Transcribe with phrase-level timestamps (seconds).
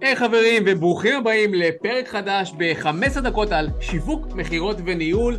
[0.00, 5.36] היי hey, חברים, וברוכים הבאים לפרק חדש ב-15 דקות על שיווק, מכירות וניהול.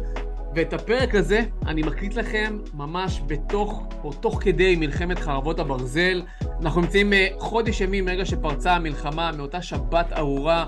[0.55, 6.21] ואת הפרק הזה אני מקליט לכם ממש בתוך, או תוך כדי מלחמת חרבות הברזל.
[6.61, 10.65] אנחנו נמצאים אה, חודש ימים מרגע שפרצה המלחמה, מאותה שבת ארורה,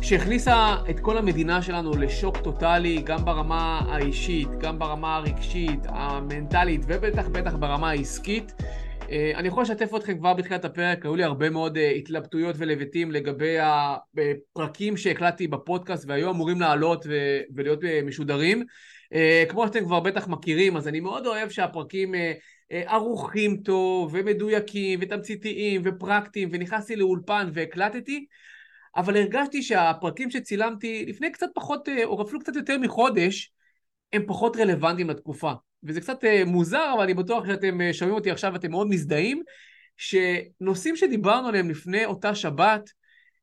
[0.00, 7.26] שהכניסה את כל המדינה שלנו לשוק טוטאלי, גם ברמה האישית, גם ברמה הרגשית, המנטלית, ובטח
[7.32, 8.52] בטח ברמה העסקית.
[9.10, 13.12] אה, אני יכול לשתף אתכם כבר בתחילת הפרק, היו לי הרבה מאוד אה, התלבטויות ולבטים
[13.12, 17.06] לגבי הפרקים שהקלטתי בפודקאסט והיו אמורים לעלות
[17.54, 18.64] ולהיות משודרים.
[19.14, 22.32] אה, כמו שאתם כבר בטח מכירים, אז אני מאוד אוהב שהפרקים אה,
[22.72, 28.26] אה, ערוכים טוב, ומדויקים, ותמציתיים, ופרקטיים, ונכנסתי לאולפן והקלטתי,
[28.96, 33.52] אבל הרגשתי שהפרקים שצילמתי לפני קצת פחות, או אפילו קצת יותר מחודש,
[34.12, 35.52] הם פחות רלוונטיים לתקופה.
[35.84, 39.42] וזה קצת מוזר, אבל אני בטוח שאתם שומעים אותי עכשיו ואתם מאוד מזדהים,
[39.96, 42.90] שנושאים שדיברנו עליהם לפני אותה שבת,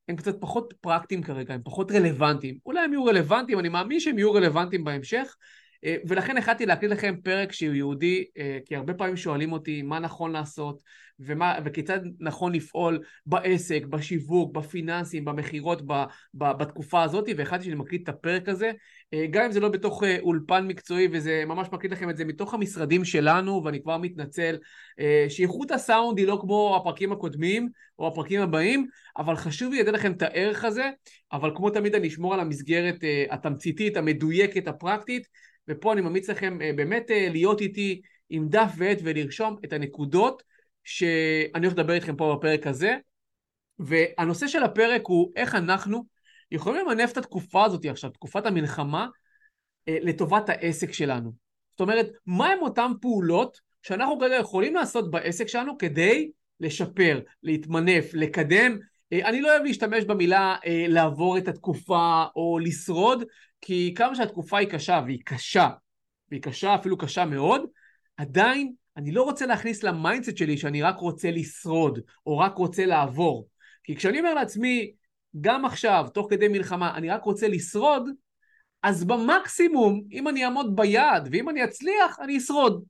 [0.07, 2.57] הם קצת פחות פרקטיים כרגע, הם פחות רלוונטיים.
[2.65, 7.15] אולי הם יהיו רלוונטיים, אני מאמין שהם יהיו רלוונטיים בהמשך, אה, ולכן החלטתי להקליט לכם
[7.23, 10.81] פרק שהוא יהודי, אה, כי הרבה פעמים שואלים אותי מה נכון לעשות
[11.19, 15.81] ומה, וכיצד נכון לפעול בעסק, בשיווק, בפיננסים, במכירות
[16.33, 18.71] בתקופה הזאת, והחלטתי שאני מקליט את הפרק הזה,
[19.13, 22.53] אה, גם אם זה לא בתוך אולפן מקצועי, וזה ממש מקליט לכם את זה מתוך
[22.53, 24.57] המשרדים שלנו, ואני כבר מתנצל
[25.29, 28.87] שאיכות הסאונד היא לא כמו הפרקים הקודמים או הפרקים הבאים,
[29.17, 30.89] אבל חשוב לי לתת לכם את הערך הזה,
[31.31, 32.97] אבל כמו תמיד אני אשמור על המסגרת
[33.31, 35.27] התמציתית, המדויקת, הפרקטית,
[35.67, 40.43] ופה אני ממליץ לכם אה, באמת אה, להיות איתי עם דף ועט ולרשום את הנקודות
[40.83, 42.95] שאני הולך לדבר איתכם פה בפרק הזה.
[43.79, 46.05] והנושא של הפרק הוא איך אנחנו
[46.51, 49.07] יכולים למנף את התקופה הזאת עכשיו, תקופת המלחמה,
[49.87, 51.31] אה, לטובת העסק שלנו.
[51.71, 58.77] זאת אומרת, מהם אותן פעולות שאנחנו כרגע יכולים לעשות בעסק שלנו כדי לשפר, להתמנף, לקדם.
[59.13, 60.55] אני לא אוהב להשתמש במילה
[60.87, 63.23] לעבור את התקופה או לשרוד,
[63.61, 65.69] כי כמה שהתקופה היא קשה, והיא קשה,
[66.29, 67.61] והיא קשה, אפילו קשה מאוד,
[68.17, 72.85] עדיין אני לא רוצה להכניס ל mindset שלי שאני רק רוצה לשרוד, או רק רוצה
[72.85, 73.47] לעבור.
[73.83, 74.91] כי כשאני אומר לעצמי,
[75.41, 78.09] גם עכשיו, תוך כדי מלחמה, אני רק רוצה לשרוד,
[78.83, 82.83] אז במקסימום, אם אני אעמוד ביעד, ואם אני אצליח, אני אשרוד.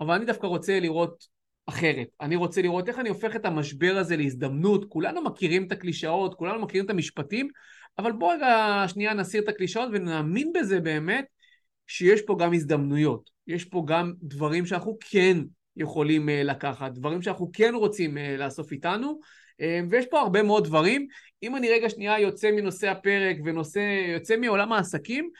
[0.00, 1.26] אבל אני דווקא רוצה לראות
[1.66, 2.06] אחרת.
[2.20, 4.84] אני רוצה לראות איך אני הופך את המשבר הזה להזדמנות.
[4.88, 7.48] כולנו מכירים את הקלישאות, כולנו מכירים את המשפטים,
[7.98, 11.24] אבל בואו רגע שנייה נסיר את הקלישאות ונאמין בזה באמת
[11.86, 13.30] שיש פה גם הזדמנויות.
[13.46, 15.38] יש פה גם דברים שאנחנו כן
[15.76, 19.20] יכולים uh, לקחת, דברים שאנחנו כן רוצים uh, לאסוף איתנו,
[19.52, 21.06] uh, ויש פה הרבה מאוד דברים.
[21.42, 25.30] אם אני רגע שנייה יוצא מנושא הפרק ויוצא מעולם העסקים,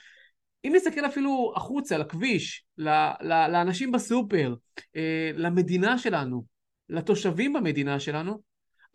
[0.64, 2.64] אם נסתכל אפילו החוצה, לכביש,
[3.50, 4.54] לאנשים בסופר,
[5.34, 6.44] למדינה שלנו,
[6.88, 8.40] לתושבים במדינה שלנו,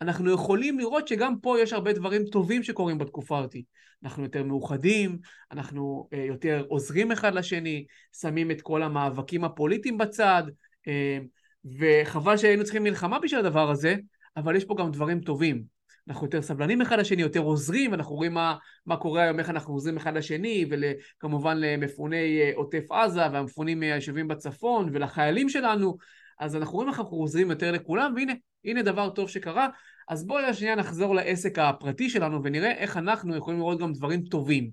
[0.00, 3.56] אנחנו יכולים לראות שגם פה יש הרבה דברים טובים שקורים בתקופה הזאת.
[4.04, 5.18] אנחנו יותר מאוחדים,
[5.52, 7.84] אנחנו uh, יותר עוזרים אחד לשני,
[8.20, 13.96] שמים את כל המאבקים הפוליטיים בצד, uh, וחבל שהיינו צריכים מלחמה בשביל הדבר הזה,
[14.36, 15.75] אבל יש פה גם דברים טובים.
[16.08, 18.56] אנחנו יותר סבלנים אחד לשני, יותר עוזרים, אנחנו רואים מה,
[18.86, 24.28] מה קורה היום, איך אנחנו עוזרים אחד לשני, וכמובן למפוני אה, עוטף עזה והמפונים הישובים
[24.28, 25.96] בצפון ולחיילים שלנו,
[26.40, 28.32] אז אנחנו רואים איך אנחנו עוזרים יותר לכולם, והנה,
[28.64, 29.68] הנה דבר טוב שקרה.
[30.08, 34.70] אז בואו שנייה נחזור לעסק הפרטי שלנו ונראה איך אנחנו יכולים לראות גם דברים טובים.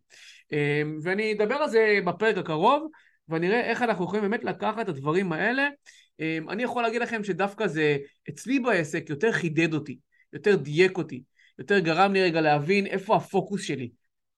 [0.51, 2.87] אמ, ואני אדבר על זה בפרק הקרוב,
[3.29, 5.69] ונראה איך אנחנו יכולים באמת לקחת את הדברים האלה.
[6.49, 7.97] אני יכול להגיד לכם שדווקא זה
[8.29, 9.97] אצלי בעסק יותר חידד אותי,
[10.33, 11.23] יותר דייק אותי,
[11.59, 13.89] יותר גרם לי רגע להבין איפה הפוקוס שלי,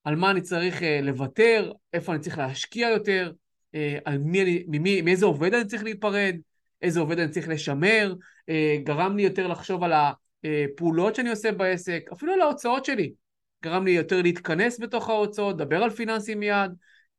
[0.03, 3.31] על מה אני צריך אה, לוותר, איפה אני צריך להשקיע יותר,
[3.75, 6.35] אה, על מי אני, ממי, מאיזה עובד אני צריך להיפרד,
[6.81, 8.13] איזה עובד אני צריך לשמר,
[8.49, 13.13] אה, גרם לי יותר לחשוב על הפעולות שאני עושה בעסק, אפילו על ההוצאות שלי.
[13.63, 16.71] גרם לי יותר להתכנס בתוך ההוצאות, לדבר על פיננסים מיד,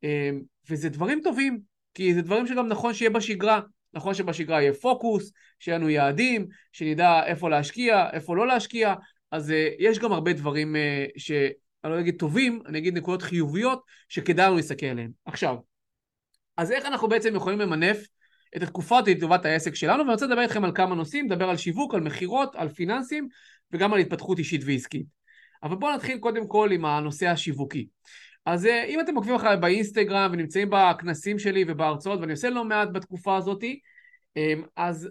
[0.04, 0.30] אה,
[0.70, 1.60] וזה דברים טובים,
[1.94, 3.60] כי זה דברים שגם נכון שיהיה בשגרה.
[3.96, 8.94] נכון שבשגרה יהיה פוקוס, שיהיה לנו יעדים, שנדע איפה להשקיע, איפה לא להשקיע,
[9.30, 10.78] אז uh, יש גם הרבה דברים uh,
[11.16, 11.32] ש...
[11.84, 15.10] אני לא אגיד טובים, אני אגיד נקודות חיוביות שכדאי לנו להסתכל עליהן.
[15.24, 15.56] עכשיו,
[16.56, 18.06] אז איך אנחנו בעצם יכולים למנף
[18.56, 21.56] את התקופה הזאת לטובת העסק שלנו, ואני רוצה לדבר איתכם על כמה נושאים, לדבר על
[21.56, 23.28] שיווק, על מכירות, על פיננסים,
[23.72, 25.06] וגם על התפתחות אישית ועסקית.
[25.62, 27.86] אבל בואו נתחיל קודם כל עם הנושא השיווקי.
[28.46, 32.88] אז אה, אם אתם עוקבים אחריי באינסטגרם ונמצאים בכנסים שלי ובהרצאות, ואני עושה לא מעט
[32.92, 33.64] בתקופה הזאת,
[34.36, 35.08] אמ, אז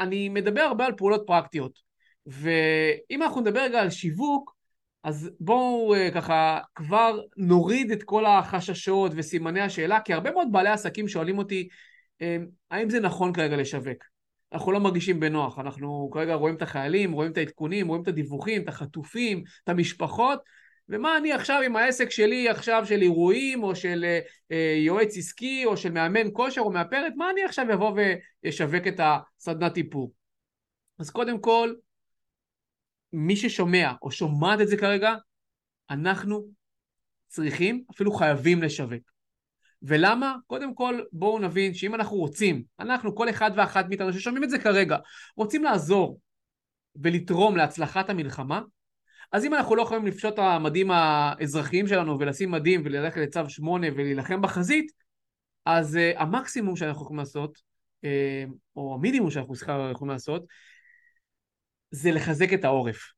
[0.00, 1.78] אני מדבר הרבה על פעולות פרקטיות.
[2.26, 4.54] ואם אנחנו נדבר רגע על שיווק,
[5.04, 10.68] אז בואו אה, ככה כבר נוריד את כל החששות וסימני השאלה, כי הרבה מאוד בעלי
[10.68, 11.68] עסקים שואלים אותי,
[12.20, 14.04] אמ, האם זה נכון כרגע לשווק?
[14.52, 15.58] אנחנו לא מרגישים בנוח.
[15.58, 20.40] אנחנו כרגע רואים את החיילים, רואים את העדכונים, רואים את הדיווחים, את החטופים, את המשפחות,
[20.88, 24.20] ומה אני עכשיו עם העסק שלי עכשיו של אירועים, או של אה,
[24.52, 27.92] אה יועץ עסקי, או של מאמן כושר, או מאפרת, מה אני עכשיו אבוא
[28.44, 30.12] ואשווק את הסדנת איפור?
[30.98, 31.74] אז קודם כל,
[33.12, 35.14] מי ששומע או שומעת את זה כרגע,
[35.90, 36.48] אנחנו
[37.28, 39.02] צריכים, אפילו חייבים לשווק.
[39.82, 40.36] ולמה?
[40.46, 44.58] קודם כל בואו נבין שאם אנחנו רוצים, אנחנו כל אחד ואחת מאיתנו ששומעים את זה
[44.58, 44.96] כרגע,
[45.36, 46.20] רוצים לעזור
[46.96, 48.60] ולתרום להצלחת המלחמה,
[49.32, 53.86] אז אם אנחנו לא יכולים לפשוט את המדים האזרחיים שלנו ולשים מדים וללכת לצו 8
[53.94, 54.92] ולהילחם בחזית,
[55.64, 57.58] אז uh, המקסימום שאנחנו יכולים לעשות,
[58.04, 59.54] uh, או המינימום שאנחנו
[59.90, 60.44] יכולים לעשות,
[61.90, 63.12] זה לחזק את העורף.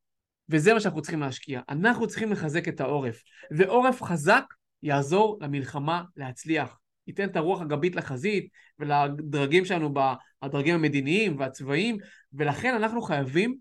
[0.49, 1.61] וזה מה שאנחנו צריכים להשקיע.
[1.69, 3.23] אנחנו צריכים לחזק את העורף.
[3.51, 4.45] ועורף חזק
[4.83, 6.79] יעזור למלחמה להצליח.
[7.07, 8.49] ייתן את הרוח הגבית לחזית
[8.79, 9.95] ולדרגים שלנו,
[10.43, 11.97] הדרגים המדיניים והצבאיים,
[12.33, 13.57] ולכן אנחנו חייבים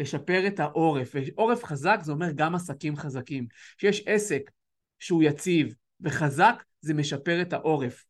[0.00, 1.10] לשפר את העורף.
[1.14, 3.46] ועורף חזק זה אומר גם עסקים חזקים.
[3.78, 4.50] כשיש עסק
[4.98, 8.04] שהוא יציב וחזק, זה משפר את העורף.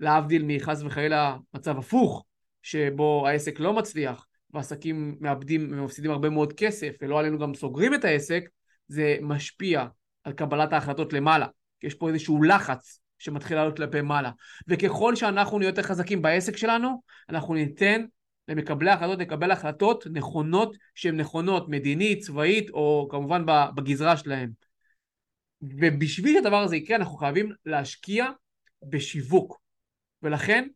[0.00, 2.24] להבדיל מחס וחלילה מצב הפוך,
[2.62, 8.04] שבו העסק לא מצליח ועסקים מאבדים ומפסידים הרבה מאוד כסף ולא עלינו גם סוגרים את
[8.04, 8.48] העסק,
[8.88, 9.86] זה משפיע
[10.24, 11.46] על קבלת ההחלטות למעלה.
[11.82, 14.30] יש פה איזשהו לחץ שמתחיל לעלות כלפי מעלה.
[14.68, 18.04] וככל שאנחנו נהיה יותר חזקים בעסק שלנו, אנחנו ניתן
[18.48, 23.44] למקבלי ההחלטות לקבל החלטות נכונות שהן נכונות, מדינית, צבאית, או כמובן
[23.74, 24.50] בגזרה שלהם.
[25.62, 28.26] ובשביל שהדבר הזה יקרה, אנחנו חייבים להשקיע
[28.82, 29.60] בשיווק.
[30.22, 30.68] ולכן,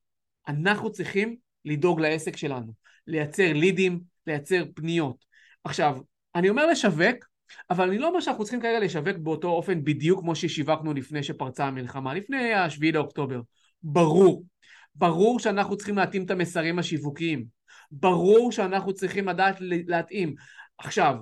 [0.48, 2.72] אנחנו צריכים לדאוג לעסק שלנו,
[3.06, 5.24] לייצר לידים, לייצר פניות.
[5.64, 5.98] עכשיו,
[6.34, 7.16] אני אומר לשווק,
[7.70, 11.64] אבל אני לא אומר שאנחנו צריכים כרגע לשווק באותו אופן בדיוק כמו ששיווקנו לפני שפרצה
[11.64, 13.40] המלחמה, לפני השביעי לאוקטובר.
[13.82, 14.44] ברור.
[14.94, 17.59] ברור שאנחנו צריכים להתאים את המסרים השיווקיים.
[17.90, 20.34] ברור שאנחנו צריכים לדעת להתאים.
[20.78, 21.16] עכשיו,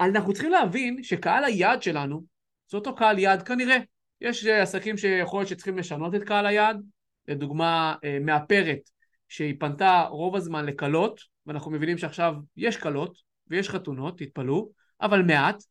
[0.00, 2.24] אנחנו צריכים להבין שקהל היעד שלנו
[2.70, 3.78] זה אותו קהל יעד כנראה.
[4.20, 6.82] יש עסקים שיכול להיות שצריכים לשנות את קהל היעד,
[7.28, 8.78] לדוגמה אה, מאפרת
[9.28, 14.70] שהיא פנתה רוב הזמן לקלות, ואנחנו מבינים שעכשיו יש קלות ויש חתונות, תתפלאו,
[15.00, 15.62] אבל מעט,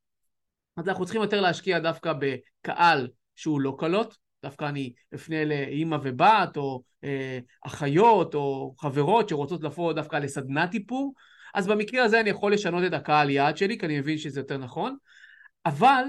[0.78, 6.58] אז אנחנו צריכים יותר להשקיע דווקא בקהל שהוא לא קלות, דווקא אני אפנה לאימא ובת,
[6.58, 11.14] או אה, אחיות, או חברות שרוצות לבוא דווקא לסדנת איפור,
[11.54, 14.58] אז במקרה הזה אני יכול לשנות את הקהל יעד שלי, כי אני מבין שזה יותר
[14.58, 14.96] נכון,
[15.66, 16.04] אבל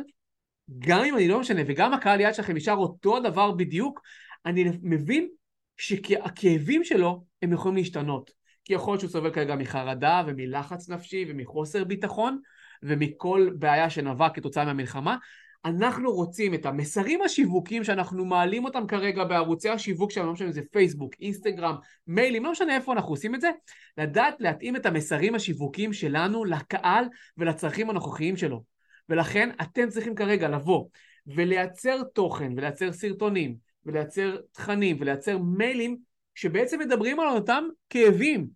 [0.79, 4.01] גם אם אני לא משנה, וגם הקהל יעד שלכם נשאר אותו הדבר בדיוק,
[4.47, 5.29] אני מבין
[5.77, 8.31] שהכאבים שלו הם יכולים להשתנות.
[8.65, 12.41] כי יכול להיות שהוא סובל כרגע מחרדה ומלחץ נפשי ומחוסר ביטחון,
[12.83, 15.17] ומכל בעיה שנבע כתוצאה מהמלחמה.
[15.65, 20.53] אנחנו רוצים את המסרים השיווקיים שאנחנו מעלים אותם כרגע בערוצי השיווק שלנו, לא משנה אם
[20.53, 21.75] זה פייסבוק, אינסטגרם,
[22.07, 23.51] מיילים, לא משנה איפה אנחנו עושים את זה,
[23.99, 27.05] לדעת להתאים את המסרים השיווקיים שלנו לקהל
[27.37, 28.63] ולצרכים הנוכחיים שלו.
[29.09, 30.85] ולכן אתם צריכים כרגע לבוא
[31.27, 33.57] ולייצר תוכן ולייצר סרטונים
[33.87, 35.97] ולייצר תכנים ולייצר מיילים
[36.35, 38.49] שבעצם מדברים על אותם כאבים.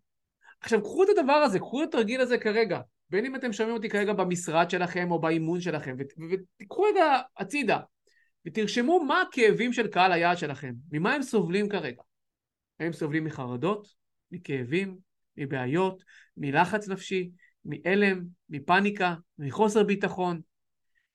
[0.61, 2.81] עכשיו קחו את הדבר הזה, קחו את התרגיל הזה כרגע.
[3.13, 7.79] בין אם אתם שומעים אותי כרגע במשרד שלכם או באימון שלכם, ותיקחו רגע הצידה,
[8.47, 12.03] ותרשמו מה הכאבים של קהל היעד שלכם, ממה הם סובלים כרגע.
[12.81, 13.89] הם סובלים מחרדות,
[14.31, 14.99] מכאבים,
[15.37, 16.03] מבעיות,
[16.37, 17.31] מלחץ נפשי,
[17.65, 20.41] מהלם, מפניקה, מחוסר ביטחון.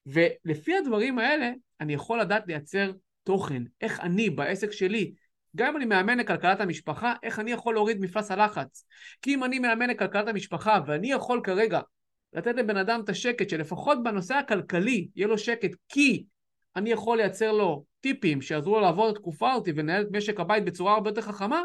[0.05, 2.91] ולפי הדברים האלה, אני יכול לדעת לייצר
[3.23, 5.13] תוכן, איך אני בעסק שלי
[5.55, 8.85] גם אם אני מאמן לכלכלת המשפחה, איך אני יכול להוריד מפלס הלחץ?
[9.21, 11.81] כי אם אני מאמן לכלכלת המשפחה ואני יכול כרגע
[12.33, 16.25] לתת לבן אדם את השקט שלפחות בנושא הכלכלי יהיה לו שקט כי
[16.75, 20.65] אני יכול לייצר לו טיפים שיעזרו לו לעבור את התקופה אותי ולנהל את משק הבית
[20.65, 21.61] בצורה הרבה יותר חכמה,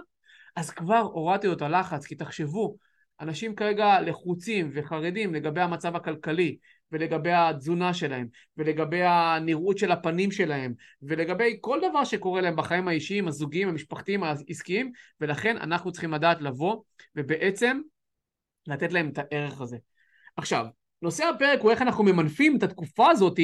[0.57, 2.77] אז כבר הורדתי לו את הלחץ, כי תחשבו,
[3.21, 6.57] אנשים כרגע לחוצים וחרדים לגבי המצב הכלכלי,
[6.93, 13.29] ולגבי התזונה שלהם, ולגבי הנראות של הפנים שלהם, ולגבי כל דבר שקורה להם בחיים האישיים,
[13.29, 16.83] הזוגיים, המשפחתיים, העסקיים, ולכן אנחנו צריכים לדעת לבוא
[17.17, 17.81] ובעצם
[18.67, 19.77] לתת להם את הערך הזה.
[20.37, 20.67] עכשיו,
[21.03, 23.39] נושא הפרק הוא איך אנחנו ממנפים את התקופה הזאת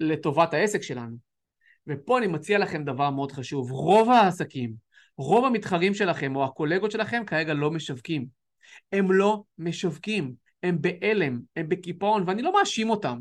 [0.00, 1.16] לטובת העסק שלנו.
[1.86, 4.74] ופה אני מציע לכם דבר מאוד חשוב, רוב העסקים,
[5.16, 8.26] רוב המתחרים שלכם או הקולגות שלכם כרגע לא משווקים.
[8.92, 10.43] הם לא משווקים.
[10.64, 13.20] הם בהלם, הם בקיפאון, ואני לא מאשים אותם.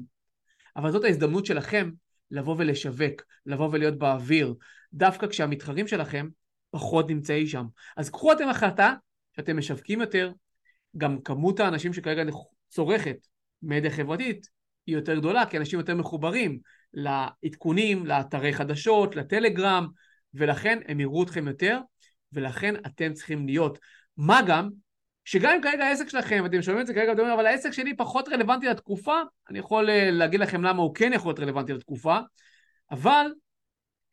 [0.75, 1.91] אבל זאת ההזדמנות שלכם
[2.31, 4.53] לבוא ולשווק, לבוא ולהיות באוויר,
[4.93, 6.27] דווקא כשהמתחרים שלכם
[6.71, 7.65] פחות נמצאים שם.
[7.97, 8.93] אז קחו אתם החלטה
[9.35, 10.31] שאתם משווקים יותר,
[10.97, 12.23] גם כמות האנשים שכרגע
[12.69, 13.17] צורכת
[13.61, 14.47] מדיה חברתית
[14.85, 16.59] היא יותר גדולה, כי אנשים יותר מחוברים
[16.93, 19.87] לעדכונים, לאתרי חדשות, לטלגרם,
[20.33, 21.79] ולכן הם יראו אתכם יותר,
[22.33, 23.79] ולכן אתם צריכים להיות
[24.17, 24.69] מה גם
[25.25, 27.95] שגם אם כרגע העסק שלכם, אתם שומעים את זה כרגע, אתם אומרים, אבל העסק שלי
[27.97, 32.17] פחות רלוונטי לתקופה, אני יכול אה, להגיד לכם למה הוא כן יכול להיות רלוונטי לתקופה,
[32.91, 33.27] אבל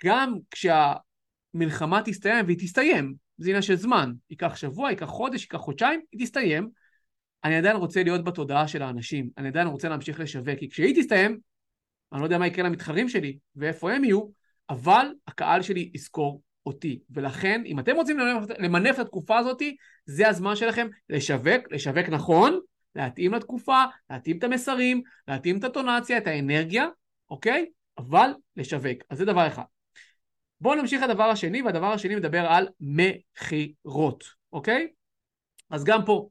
[0.04, 6.00] גם כשהמלחמה תסתיים, והיא תסתיים, זה עניין של זמן, ייקח שבוע, ייקח חודש, ייקח חודשיים,
[6.12, 6.70] היא תסתיים,
[7.44, 11.38] אני עדיין רוצה להיות בתודעה של האנשים, אני עדיין רוצה להמשיך לשווק, כי כשהיא תסתיים,
[12.12, 14.26] אני לא יודע מה יקרה למתחרים שלי ואיפה הם יהיו,
[14.70, 17.00] אבל הקהל שלי יזכור אותי.
[17.10, 19.62] ולכן, אם אתם רוצים למנף, למנף את התקופה הזאת,
[20.06, 22.60] זה הזמן שלכם לשווק, לשווק נכון,
[22.94, 26.86] להתאים לתקופה, להתאים את המסרים, להתאים את הטונציה, את האנרגיה,
[27.30, 27.66] אוקיי?
[27.98, 28.98] אבל לשווק.
[29.10, 29.62] אז זה דבר אחד.
[30.60, 34.88] בואו נמשיך לדבר השני, והדבר השני מדבר על מכירות, אוקיי?
[35.70, 36.28] אז גם פה,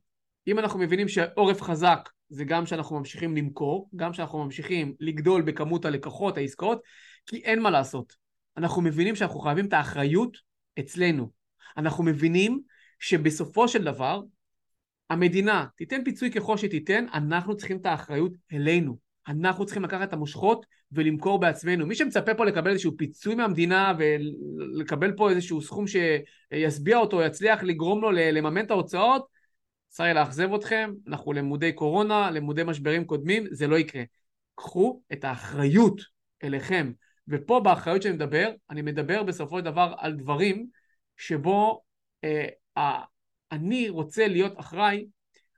[0.48, 5.86] אם אנחנו מבינים שעורף חזק זה גם שאנחנו ממשיכים למכור, גם שאנחנו ממשיכים לגדול בכמות
[5.86, 6.82] הלקוחות, העסקאות,
[7.26, 8.29] כי אין מה לעשות.
[8.58, 10.38] אנחנו מבינים שאנחנו חייבים את האחריות
[10.80, 11.30] אצלנו.
[11.78, 12.60] אנחנו מבינים
[13.00, 14.22] שבסופו של דבר,
[15.10, 18.98] המדינה תיתן פיצוי ככל שתיתן, אנחנו צריכים את האחריות אלינו.
[19.28, 21.86] אנחנו צריכים לקחת את המושכות ולמכור בעצמנו.
[21.86, 28.02] מי שמצפה פה לקבל איזשהו פיצוי מהמדינה ולקבל פה איזשהו סכום שישביע אותו, יצליח לגרום
[28.02, 29.28] לו לממן את ההוצאות,
[29.90, 34.04] צר לי לאכזב אתכם, אנחנו למודי קורונה, למודי משברים קודמים, זה לא יקרה.
[34.56, 36.02] קחו את האחריות
[36.44, 36.92] אליכם.
[37.30, 40.68] ופה באחריות שאני מדבר, אני מדבר בסופו של דבר על דברים
[41.18, 41.82] שבו
[42.24, 42.48] אה,
[43.52, 45.06] אני רוצה להיות אחראי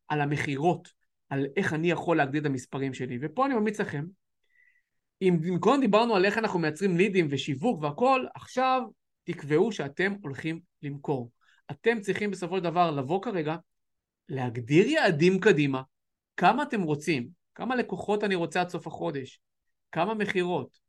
[0.08, 0.88] על המכירות,
[1.30, 3.18] על איך אני יכול להגדיל את המספרים שלי.
[3.22, 4.06] ופה אני ממליץ לכם,
[5.22, 8.82] אם קודם דיברנו על איך אנחנו מייצרים לידים ושיווק והכל, עכשיו
[9.24, 11.32] תקבעו שאתם הולכים למכור.
[11.72, 13.56] אתם צריכים בסופו של דבר לבוא כרגע,
[14.30, 15.82] להגדיר יעדים קדימה,
[16.38, 19.40] כמה אתם רוצים, כמה לקוחות אני רוצה עד סוף החודש,
[19.92, 20.80] כמה מכירות,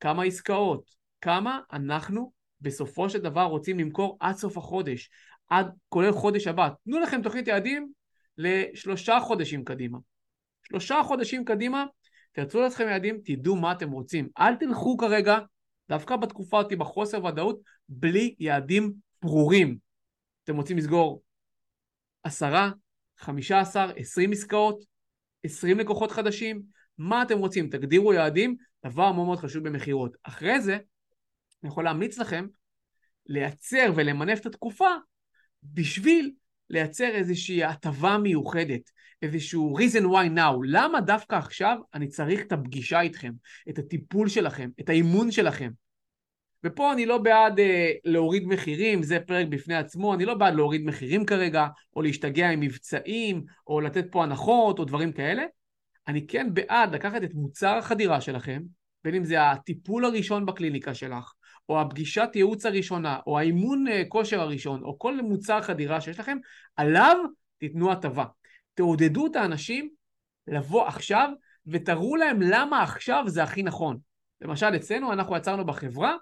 [0.00, 0.90] כמה עסקאות,
[1.20, 5.10] כמה אנחנו בסופו של דבר רוצים למכור עד סוף החודש,
[5.48, 6.68] עד כולל חודש הבא.
[6.84, 7.92] תנו לכם תוכנית יעדים
[8.38, 9.98] לשלושה חודשים קדימה.
[10.62, 11.86] שלושה חודשים קדימה,
[12.32, 14.28] תרצו לעצמכם יעדים, תדעו מה אתם רוצים.
[14.38, 15.38] אל תלכו כרגע,
[15.88, 19.78] דווקא בתקופה אותי בחוסר ודאות, בלי יעדים ברורים.
[20.44, 21.22] אתם רוצים לסגור
[22.22, 22.70] עשרה,
[23.18, 24.84] חמישה עשר, עשרים עסקאות,
[25.44, 26.62] עשרים לקוחות חדשים,
[26.98, 27.68] מה אתם רוצים?
[27.68, 30.16] תגדירו יעדים, דבר מאוד מאוד חשוב במכירות.
[30.22, 30.78] אחרי זה,
[31.62, 32.46] אני יכול להמליץ לכם
[33.26, 34.88] לייצר ולמנף את התקופה
[35.62, 36.32] בשביל
[36.70, 38.90] לייצר איזושהי הטבה מיוחדת,
[39.22, 40.56] איזשהו reason why now.
[40.64, 43.32] למה דווקא עכשיו אני צריך את הפגישה איתכם,
[43.68, 45.70] את הטיפול שלכם, את האימון שלכם?
[46.64, 50.84] ופה אני לא בעד אה, להוריד מחירים, זה פרק בפני עצמו, אני לא בעד להוריד
[50.84, 51.66] מחירים כרגע,
[51.96, 55.42] או להשתגע עם מבצעים, או לתת פה הנחות, או דברים כאלה.
[56.08, 58.62] אני כן בעד לקחת את מוצר החדירה שלכם,
[59.04, 61.32] בין אם זה הטיפול הראשון בקליניקה שלך,
[61.68, 66.38] או הפגישת ייעוץ הראשונה, או האימון אה, כושר הראשון, או כל מוצר חדירה שיש לכם,
[66.76, 67.16] עליו
[67.58, 68.24] תיתנו הטבה.
[68.74, 69.88] תעודדו את האנשים
[70.46, 71.30] לבוא עכשיו,
[71.66, 73.98] ותראו להם למה עכשיו זה הכי נכון.
[74.40, 76.16] למשל, אצלנו אנחנו יצרנו בחברה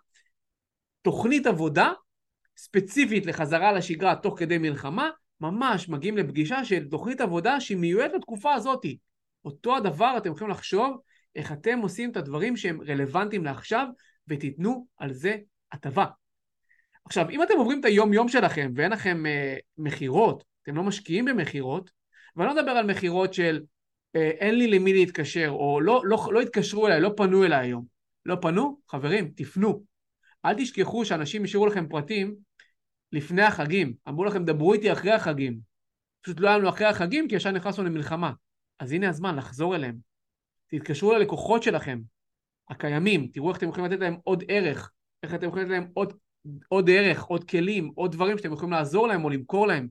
[1.03, 1.93] תוכנית עבודה
[2.57, 8.55] ספציפית לחזרה לשגרה תוך כדי מלחמה, ממש מגיעים לפגישה של תוכנית עבודה שהיא מיועדת לתקופה
[8.55, 8.85] הזאת.
[9.47, 11.01] אותו הדבר אתם יכולים לחשוב
[11.37, 13.87] איך אתם עושים את הדברים שהם רלוונטיים לעכשיו
[14.29, 15.37] ותיתנו על זה
[15.73, 16.07] הטבה.
[17.05, 21.91] עכשיו, אם אתם עוברים את היום-יום שלכם ואין לכם אה, מכירות, אתם לא משקיעים במכירות,
[22.37, 23.63] ואני לא מדבר על מכירות של
[24.17, 27.85] אה, אין לי למי להתקשר, או לא, לא, לא התקשרו אליי, לא פנו אליי היום.
[28.27, 28.81] לא פנו?
[28.89, 29.85] חברים, תפנו.
[30.45, 32.37] אל תשכחו שאנשים השאירו לכם פרטים
[33.13, 33.95] לפני החגים.
[34.09, 35.59] אמרו לכם, דברו איתי אחרי החגים.
[36.23, 38.33] פשוט לא היה לנו אחרי החגים, כי ישר נכנסנו למלחמה.
[38.79, 39.97] אז הנה הזמן לחזור אליהם.
[40.67, 42.01] תתקשרו ללקוחות שלכם,
[42.69, 44.93] הקיימים, תראו איך אתם יכולים לתת להם עוד ערך,
[45.23, 46.13] איך אתם יכולים לתת להם עוד,
[46.69, 49.89] עוד ערך, עוד כלים, עוד דברים שאתם יכולים לעזור להם או למכור להם.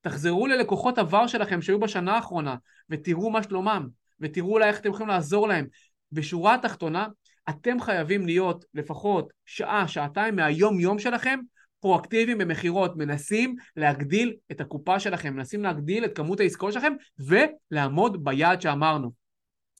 [0.00, 2.56] תחזרו ללקוחות עבר שלכם שהיו בשנה האחרונה,
[2.90, 3.88] ותראו מה שלומם,
[4.20, 5.66] ותראו אולי איך אתם יכולים לעזור להם.
[6.12, 7.08] בשורה התחתונה,
[7.48, 11.40] אתם חייבים להיות לפחות שעה, שעתיים מהיום-יום שלכם
[11.80, 18.60] פרואקטיביים במכירות, מנסים להגדיל את הקופה שלכם, מנסים להגדיל את כמות העסקאות שלכם ולעמוד ביעד
[18.60, 19.12] שאמרנו.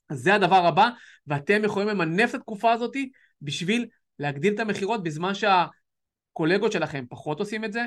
[0.09, 0.89] אז זה הדבר הבא,
[1.27, 2.95] ואתם יכולים למנף את התקופה הזאת
[3.41, 3.85] בשביל
[4.19, 7.85] להגדיל את המכירות בזמן שהקולגות שלכם פחות עושים את זה.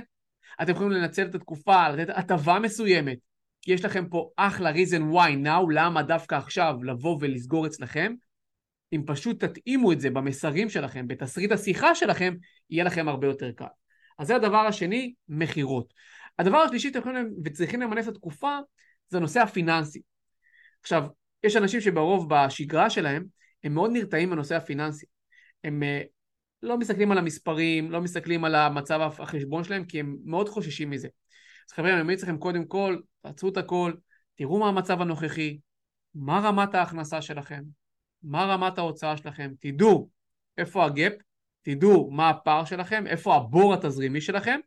[0.63, 3.19] אתם יכולים לנצל את התקופה, לתת הטבה מסוימת,
[3.63, 8.15] כי יש לכם פה אחלה reason why now, למה דווקא עכשיו לבוא ולסגור אצלכם.
[8.93, 12.35] אם פשוט תתאימו את זה במסרים שלכם, בתסריט השיחה שלכם,
[12.71, 13.65] יהיה לכם הרבה יותר קל.
[14.19, 15.95] אז זה הדבר השני, מכירות.
[16.39, 18.59] הדבר השלישי שאתם יכולים וצריכים למנף את התקופה,
[19.09, 20.03] זה הנושא הפיננסי.
[20.81, 21.07] עכשיו,
[21.43, 23.25] יש אנשים שברוב בשגרה שלהם,
[23.65, 25.07] הם מאוד נרתעים בנושא הפיננסי.
[25.65, 26.07] הם uh,
[26.63, 31.09] לא מסתכלים על המספרים, לא מסתכלים על המצב החשבון שלהם, כי הם מאוד חוששים מזה.
[31.69, 33.93] אז חברים, אני ממליץ לכם קודם כל, תעצרו את הכל,
[34.35, 35.59] תראו מה המצב הנוכחי,
[36.15, 37.63] מה רמת ההכנסה שלכם,
[38.23, 40.09] מה רמת ההוצאה שלכם, תדעו
[40.59, 41.13] איפה הגאפ,
[41.65, 44.61] תדעו מה הפער שלכם, איפה הבור התזרימי שלכם,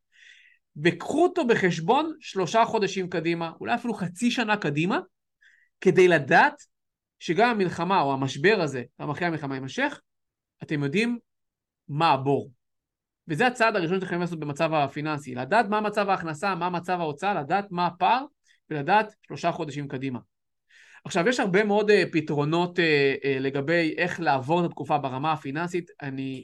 [0.84, 5.00] וקחו אותו בחשבון שלושה חודשים קדימה, אולי אפילו חצי שנה קדימה,
[5.82, 6.64] כדי לדעת
[7.20, 10.02] שגם המלחמה או המשבר הזה, גם אחרי המלחמה יימשך,
[10.64, 11.20] אתם יודעים
[11.88, 12.52] מה הבור.
[13.28, 17.66] וזה הצעד הראשון שאתם לעשות במצב הפיננסי, לדעת מה מצב ההכנסה, מה מצב ההוצאה, לדעת
[17.72, 18.26] מה הפער
[18.70, 20.20] ולדעת שלושה חודשים קדימה.
[21.08, 25.90] עכשיו, יש הרבה מאוד אה, פתרונות אה, אה, לגבי איך לעבור את התקופה ברמה הפיננסית.
[26.02, 26.44] אני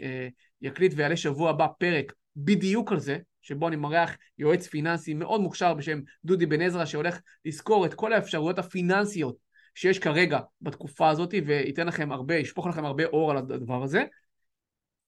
[0.68, 5.74] אקליט ויעלה שבוע הבא פרק בדיוק על זה, שבו אני מארח יועץ פיננסי מאוד מוכשר
[5.74, 9.36] בשם דודי בן עזרא, שהולך לזכור את כל האפשרויות הפיננסיות
[9.76, 14.04] שיש כרגע בתקופה הזאת, וייתן לכם הרבה, ישפוך לכם הרבה אור על הדבר הזה.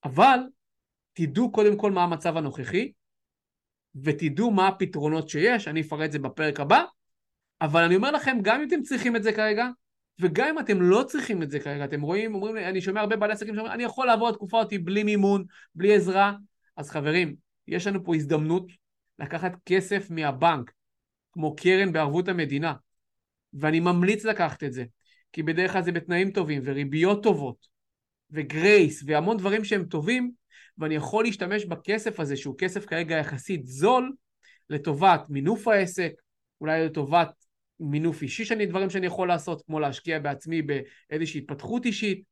[0.04, 0.38] אבל
[1.12, 2.92] תדעו קודם כל מה המצב הנוכחי,
[4.04, 6.84] ותדעו מה הפתרונות שיש, אני אפרט את זה בפרק הבא,
[7.60, 9.68] אבל אני אומר לכם, גם אם אתם צריכים את זה כרגע,
[10.20, 13.32] וגם אם אתם לא צריכים את זה כרגע, אתם רואים, אומרים, אני שומע הרבה בעלי
[13.32, 15.44] עסקים שאומרים, אני יכול לעבור התקופה אותי בלי מימון,
[15.74, 16.32] בלי עזרה,
[16.76, 17.36] אז חברים,
[17.68, 18.66] יש לנו פה הזדמנות
[19.18, 20.72] לקחת כסף מהבנק,
[21.32, 22.74] כמו קרן בערבות המדינה,
[23.54, 24.84] ואני ממליץ לקחת את זה,
[25.32, 27.66] כי בדרך כלל זה בתנאים טובים וריביות טובות,
[28.30, 30.30] וגרייס, והמון דברים שהם טובים,
[30.78, 34.12] ואני יכול להשתמש בכסף הזה, שהוא כסף כרגע יחסית זול,
[34.70, 36.12] לטובת מינוף העסק,
[36.60, 37.45] אולי לטובת
[37.80, 42.22] מינוף אישי שאני, דברים שאני יכול לעשות, כמו להשקיע בעצמי באיזושהי התפתחות אישית,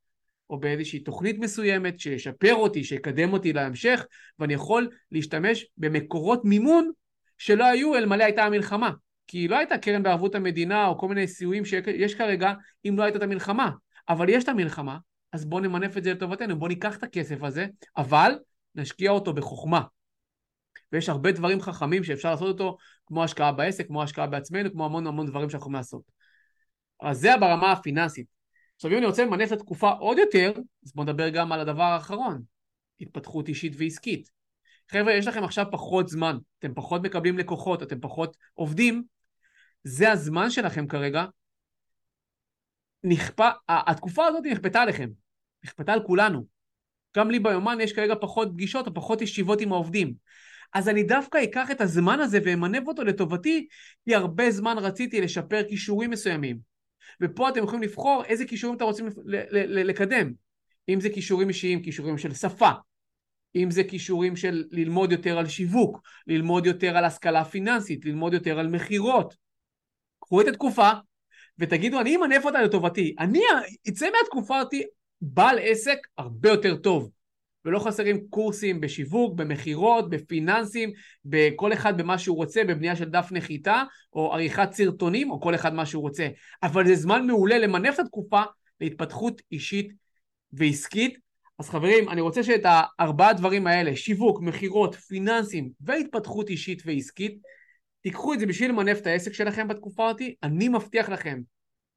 [0.51, 4.07] או באיזושהי תוכנית מסוימת שישפר אותי, שיקדם אותי להמשך,
[4.39, 6.91] ואני יכול להשתמש במקורות מימון
[7.39, 8.91] שלא היו אלמלא הייתה המלחמה.
[9.27, 12.53] כי לא הייתה קרן בערבות המדינה או כל מיני סיועים שיש כרגע
[12.85, 13.71] אם לא הייתה את המלחמה.
[14.09, 14.99] אבל יש את המלחמה,
[15.33, 18.39] אז בואו נמנף את זה לטובתנו, בואו ניקח את הכסף הזה, אבל
[18.75, 19.83] נשקיע אותו בחוכמה.
[20.95, 25.07] ויש הרבה דברים חכמים שאפשר לעשות אותו, כמו השקעה בעסק, כמו השקעה בעצמנו, כמו המון
[25.07, 26.03] המון דברים שאנחנו יכולים לעשות.
[27.01, 28.27] אז זה ברמה הפיננסית.
[28.77, 30.53] עכשיו אם אני רוצה למנף את התקופה עוד יותר,
[30.87, 32.43] אז בואו נדבר גם על הדבר האחרון,
[33.01, 34.31] התפתחות אישית ועסקית.
[34.91, 39.05] חבר'ה, יש לכם עכשיו פחות זמן, אתם פחות מקבלים לקוחות, אתם פחות עובדים,
[39.85, 41.25] זה הזמן שלכם כרגע.
[43.05, 45.09] נכפה, התקופה הזאת נכפתה עליכם,
[45.65, 46.47] נכפתה על כולנו.
[47.17, 50.15] גם לי ביומן יש כרגע פחות פגישות או פחות ישיבות עם העובדים.
[50.73, 53.67] אז אני דווקא אקח את הזמן הזה ואמנב אותו לטובתי,
[54.05, 56.59] כי הרבה זמן רציתי לשפר כישורים מסוימים.
[57.21, 59.07] ופה אתם יכולים לבחור איזה כישורים אתם רוצים
[59.57, 60.33] לקדם.
[60.89, 62.71] אם זה כישורים אישיים, כישורים של שפה,
[63.57, 68.59] אם זה כישורים של ללמוד יותר על שיווק, ללמוד יותר על השכלה פיננסית, ללמוד יותר
[68.59, 69.37] על מכירות.
[70.21, 70.91] קחו את התקופה
[71.59, 73.15] ותגידו, אני אמנף אותה לטובתי.
[73.19, 73.41] אני
[73.89, 74.83] אצא מהתקופה אותי
[75.21, 77.11] בעל עסק הרבה יותר טוב.
[77.65, 80.93] ולא חסרים קורסים בשיווק, במכירות, בפיננסים,
[81.25, 85.75] בכל אחד במה שהוא רוצה, בבנייה של דף נחיתה, או עריכת סרטונים, או כל אחד
[85.75, 86.29] מה שהוא רוצה.
[86.63, 88.43] אבל זה זמן מעולה למנף את התקופה
[88.81, 89.93] להתפתחות אישית
[90.53, 91.19] ועסקית.
[91.59, 97.39] אז חברים, אני רוצה שאת הארבעה דברים האלה, שיווק, מכירות, פיננסים והתפתחות אישית ועסקית,
[98.01, 101.41] תיקחו את זה בשביל למנף את העסק שלכם בתקופה הזאת, אני מבטיח לכם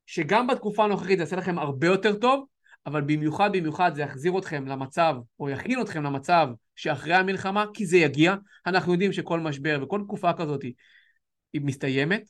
[0.05, 2.45] שגם בתקופה הנוכחית זה יעשה לכם הרבה יותר טוב,
[2.87, 7.97] אבל במיוחד במיוחד זה יחזיר אתכם למצב, או יכין אתכם למצב שאחרי המלחמה, כי זה
[7.97, 8.35] יגיע.
[8.65, 10.63] אנחנו יודעים שכל משבר וכל תקופה כזאת
[11.53, 12.29] היא מסתיימת,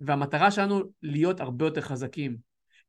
[0.00, 2.36] והמטרה שלנו להיות הרבה יותר חזקים.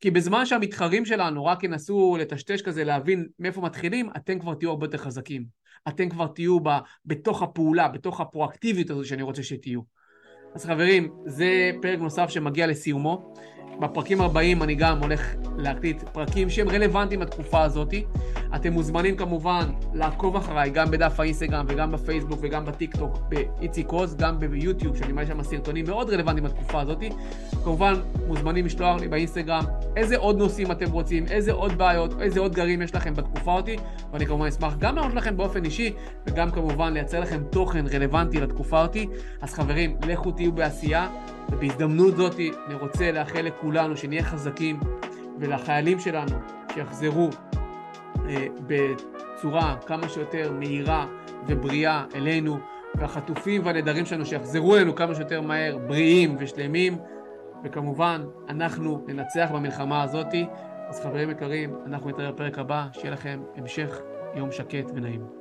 [0.01, 4.85] כי בזמן שהמתחרים שלנו רק ינסו לטשטש כזה, להבין מאיפה מתחילים, אתם כבר תהיו הרבה
[4.85, 5.45] יותר חזקים.
[5.87, 6.69] אתם כבר תהיו ב,
[7.05, 9.81] בתוך הפעולה, בתוך הפרואקטיביות הזו שאני רוצה שתהיו.
[10.55, 13.33] אז חברים, זה פרק נוסף שמגיע לסיומו.
[13.79, 17.93] בפרקים הבאים אני גם הולך להקליט פרקים שהם רלוונטיים לתקופה הזאת.
[18.55, 24.15] אתם מוזמנים כמובן לעקוב אחריי גם בדף האינסטגרם וגם בפייסבוק וגם בטיק טוק באיציק עוז,
[24.15, 27.03] גם ביוטיוב שאני מעלה שם סרטונים מאוד רלוונטיים לתקופה הזאת.
[27.63, 27.93] כמובן
[28.27, 29.63] מוזמנים לשלוח לי באינסטגרם
[29.95, 33.69] איזה עוד נושאים אתם רוצים, איזה עוד בעיות, איזה עוד גרים יש לכם בתקופה הזאת,
[34.11, 35.93] ואני כמובן אשמח גם לענות לכם באופן אישי
[36.27, 38.97] וגם כמובן לייצר לכם תוכן רלוונטי לתקופה הזאת.
[39.41, 41.07] אז חברים, לכו תהיו בעשייה.
[41.51, 44.79] ובהזדמנות זאת אני רוצה לאחל לכולנו שנהיה חזקים
[45.39, 46.35] ולחיילים שלנו
[46.73, 47.29] שיחזרו
[48.25, 51.07] אה, בצורה כמה שיותר מהירה
[51.47, 52.57] ובריאה אלינו.
[52.95, 56.97] והחטופים והנדרים שלנו שיחזרו אלינו כמה שיותר מהר בריאים ושלמים.
[57.63, 60.45] וכמובן אנחנו ננצח במלחמה הזאתי
[60.87, 62.87] אז חברים יקרים אנחנו נתראה בפרק הבא.
[62.93, 63.99] שיהיה לכם המשך
[64.35, 65.38] יום שקט ונעים